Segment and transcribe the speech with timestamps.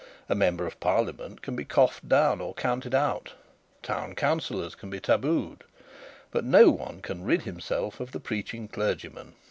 [0.29, 3.33] A member of parliament can be coughed down or counted out.
[3.83, 5.63] Town councillors can be tabooed.
[6.31, 9.35] But no one can rid himself of the preaching clergyman.